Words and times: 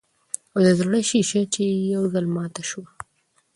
او 0.53 0.59
د 0.65 0.67
زړۀ 0.79 0.99
شيشه 1.09 1.41
چې 1.53 1.61
ئې 1.71 1.77
يو 1.95 2.03
ځل 2.13 2.25
ماته 2.35 2.63
شوه 2.69 2.89